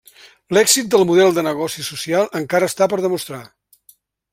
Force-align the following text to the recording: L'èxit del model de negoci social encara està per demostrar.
L'èxit 0.57 0.89
del 0.95 1.05
model 1.11 1.35
de 1.35 1.43
negoci 1.49 1.87
social 1.91 2.27
encara 2.43 2.71
està 2.73 2.89
per 2.95 3.03
demostrar. 3.05 3.45